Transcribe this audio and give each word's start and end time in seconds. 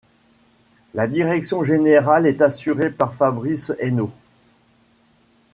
La 0.95 1.05
direction 1.05 1.61
générale 1.63 2.25
est 2.25 2.41
assurée 2.41 2.89
par 2.89 3.13
Fabrice 3.13 3.71
Hainaut. 3.77 4.09